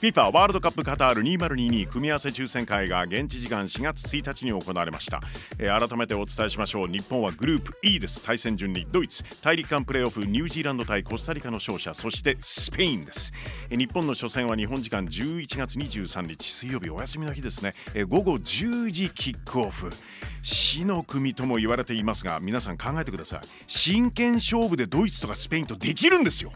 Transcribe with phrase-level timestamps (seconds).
[0.00, 5.20] FIFA ワールドカップカタール2022組み合わせ抽選会が現地時間4月1日に行われました、
[5.58, 6.86] えー、改めてお伝えしましょう。
[6.86, 8.22] 日本はグループ E です。
[8.22, 9.24] 対戦順にドイツ。
[9.42, 13.32] 大陸間プレーオフニュージーランド対コスタリカの勝者そしてスペインです、
[13.70, 16.90] えー、日本の初戦は日本時間11月23日水曜日。
[16.90, 19.90] お休みの日ですね、えー、午後10時キックオフ。
[20.42, 23.40] 死の組とも言われていますが皆さん考えてください。
[23.66, 26.52] 真剣勝負でドイツとかスペインとできるんですよ。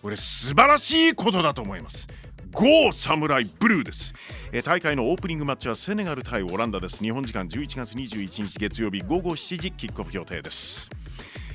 [0.00, 2.08] これ素晴らしいことだと思います。
[2.52, 4.14] GO サムライブルーです、
[4.52, 7.02] え大会のオープニングマッチはセネガル対オランダです。
[7.02, 10.88] 日本時間11月21日月曜日午後7時キックオフ予定です。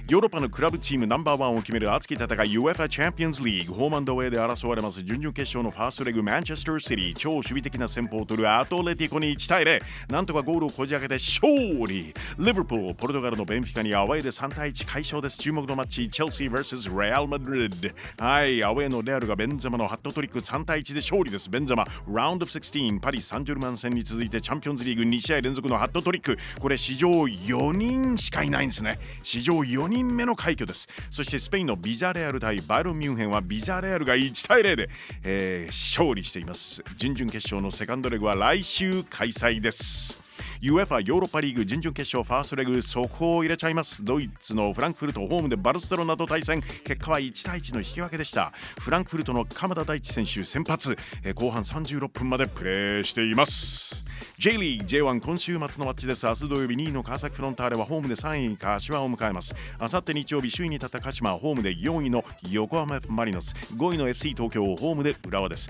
[0.09, 2.27] ヨーロッパのクラブチームナンバーワンを決める熱き戦い
[2.59, 5.01] UEFA チャンピオンズリーグホームアンドウェイで争われます。
[5.01, 11.47] 準々決勝のファーストレグマンチェスターシティ超守備的な戦法を取るアトレティコに1対0なんとかゴールをこじ開けて勝
[11.87, 12.13] 利。
[12.37, 15.37] リバプールポルトガルのベンフィカにアウェイで3対1快勝です。
[15.37, 21.49] 注目のマッチチェルシー vs レアルマドリッドはいアウェイのレアルがベンザマのハットトリック3対1で勝利です。
[21.49, 26.37] ベンザマラウンド16パリ・サンジェルマン戦に続いてチャンピオンズリーグ2試合連続のハットトリック。
[26.59, 28.99] これ史上4人しかいないんですね。
[29.23, 29.92] 史上4人。
[29.93, 30.87] 人目の快挙です。
[31.09, 34.89] そしてスペインのビザレアル対バイロンミュンヘンはビザレアルが1対0で、
[35.23, 36.83] えー、勝利しています。
[36.97, 40.32] 準々決勝のセカンドレグは来週開催です。
[40.63, 44.01] UEFA ヨーロッパリーグ準々決勝ファーストレグ速報を入れちゃいます。
[44.05, 46.61] ドイツのフランクフルトホームでバルセロナと対戦。
[46.85, 48.53] 結果は1対1の引き分けでした。
[48.79, 54.05] フランクフルトの鎌田大地選手先発、え、後半36分までプレーしています。
[54.39, 56.25] J リーグ J1 今週末のマッチです。
[56.25, 59.55] 明日土曜日2位の川崎フロンターレはホームで3位柏を迎えます。
[59.77, 63.53] あさって日曜日首位に立った鹿島はホームで4位の横浜マリノス。
[63.75, 65.69] 5位の FC 東京ホームで浦和です。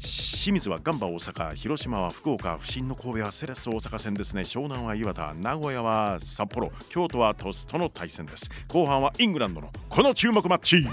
[0.00, 1.54] 清水はガンバ大阪。
[1.54, 2.58] 広島は福岡。
[2.58, 4.29] 不振の神戸はセレス大阪戦です。
[4.34, 8.50] ね湘南は岩田名古屋は札幌京都は鳥栖との対戦です。
[8.68, 10.86] 後半はイングランドのこの注目マッチ。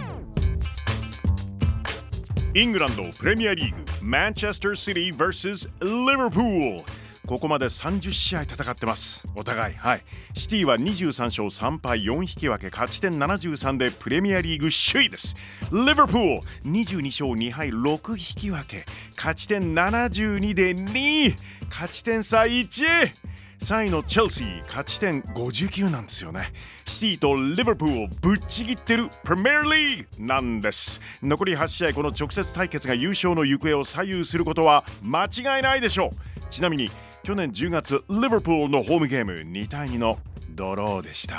[2.55, 6.83] イングランドプレミアリーグマンチェスターシティ vs リバプール。
[7.27, 9.27] ここまで30試合戦ってます。
[9.35, 10.01] お互いはい。
[10.33, 15.35] シティは23勝3敗4引き分け勝ち点73でプレミアリーグ首位です。
[15.73, 18.85] リバプール22勝2敗6引き分け
[19.17, 21.35] 勝ち点72で2位。
[21.69, 23.26] 勝ち点差1
[23.67, 26.53] 3位のチェルシー勝ち点59なんですよね。
[26.85, 31.01] シティとリバプールをぶっちぎってるプレミアリーグなんです。
[31.21, 36.49] 残り8試合この直接対決が優勝の行方を左右することは間違いないでしょう。
[36.49, 36.89] ちなみに
[37.23, 40.17] 去年10月リバプールのホームゲーム2対2の
[40.51, 41.35] ドローでした。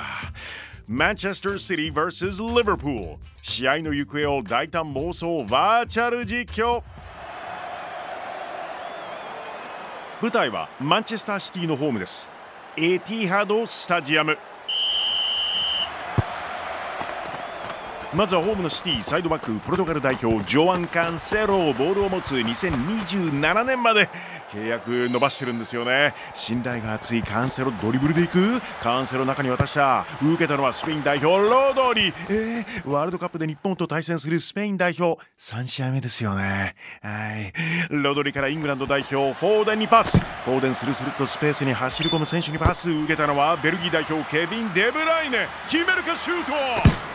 [0.87, 6.83] マンチェスターシティ vs リバプール試合の行方を大胆妄想バーチャル実況。
[10.21, 12.29] 舞台はマンチェスターシティのホームです。
[12.77, 14.37] エティハドスタジアム。
[18.19, 24.09] まずはホームのシティサイドバックポルトガル代表ジョアン・カンセロボールを持つ2027年まで
[24.51, 26.15] 契約伸ばしてるんですよね。
[26.35, 28.61] 信頼が厚いカンセロドリブルでいく。
[28.83, 30.05] カンセロ中に渡した。
[30.21, 35.23] 受けたのはスペイン代表ロドリえー、ワールドカップで日本と対戦するスペイン代表。
[35.39, 36.75] 3試合目ですよね。
[37.01, 37.53] はい。
[37.91, 39.33] ロドリからイングランド代表。
[39.33, 40.19] フォーデンにパス。
[40.19, 42.91] フォーデンスルスルッとスペースに走り込む選手にパス。
[42.91, 45.47] 受けたのはベルギー代表ケビン・デブライネ。
[45.71, 47.08] 決めるかシュート！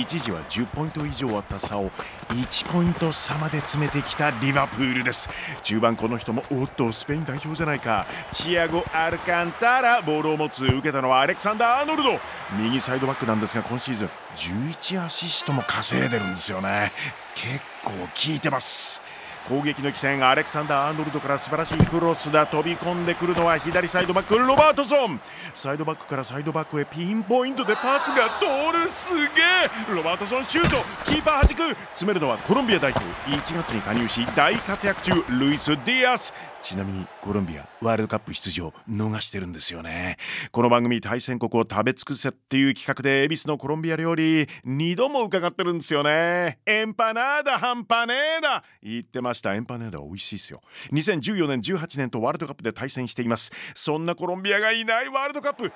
[0.00, 1.90] 一時は10ポイント以上あった差を
[2.30, 5.28] 1ポイント差まで詰めてきたリバプールです。
[5.62, 8.06] 中盤この人もおっとスペイン代表じゃないか。
[8.32, 12.18] チアゴ・アルカンタラボールを持つ受けたのはアレクサンダー・アーノルド。
[12.58, 16.92] 右サイドバックなんですが今シーズン11アシストも稼いでるんですよね。
[17.36, 19.00] 結構効いてます。
[19.48, 25.20] 攻撃の起点アレクサンダー・アーノルドから素晴らしいクロスだ飛び込んでくるのは左サイドバックロバートソン。
[25.52, 28.88] サイドバックからサイドバックへピンポイントでパスが通る。
[28.88, 29.94] すげえ。
[29.94, 30.76] ロバートソンシュート。
[31.04, 31.78] キーパー弾く。
[31.78, 33.04] 詰めるのはコロンビア代表。
[33.30, 36.32] 1月に加入し大活躍中ルイス・ディアス。
[36.64, 40.16] ちなみにコロンビアワールドカップ出場逃してるんですよね。
[40.50, 46.60] この番組対戦国を食べ尽くせっていう企画で恵比寿のコロンビア料理2度も伺ってるんですよね。
[46.64, 48.64] エンパナーダハンパネーダ。
[48.82, 49.54] 言ってました。
[49.54, 50.60] エンパネーダ美味しいですよ。
[50.92, 53.52] 2014年18年とワールドカップで対戦しています。
[53.74, 55.72] そんなコロンビアがいないワールドカップ。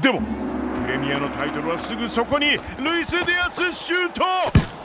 [0.00, 0.20] でも
[0.74, 4.77] プレミアのタイトルはすぐそこにルイス・ディアスシュート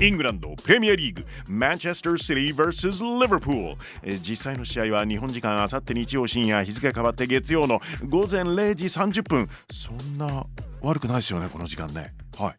[0.00, 9.48] イングランドプレミアリーグマンチェスターシティ vs リバプール、え、実際の試合は日本時間あさって日曜深夜日付変わって月曜の午前0時30分。
[9.70, 10.46] そんな
[10.80, 12.14] 悪くないですよねこの時間ね。
[12.38, 12.56] はい。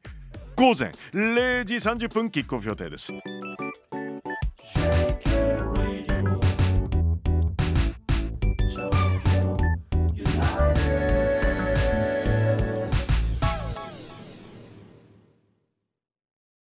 [0.56, 3.12] 午前0時30分キックオフ予定です。